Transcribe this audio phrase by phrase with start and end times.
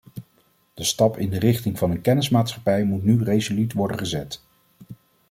[0.73, 4.41] De stap in de richting van een kennismaatschappij moet nu resoluut worden gezet.